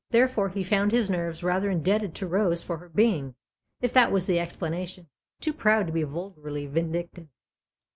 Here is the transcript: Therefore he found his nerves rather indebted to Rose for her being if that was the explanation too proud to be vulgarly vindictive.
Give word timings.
Therefore 0.09 0.49
he 0.49 0.63
found 0.63 0.91
his 0.91 1.11
nerves 1.11 1.43
rather 1.43 1.69
indebted 1.69 2.15
to 2.15 2.27
Rose 2.27 2.63
for 2.63 2.77
her 2.77 2.89
being 2.89 3.35
if 3.81 3.93
that 3.93 4.11
was 4.11 4.25
the 4.25 4.39
explanation 4.39 5.09
too 5.39 5.53
proud 5.53 5.85
to 5.85 5.93
be 5.93 6.01
vulgarly 6.01 6.65
vindictive. 6.65 7.27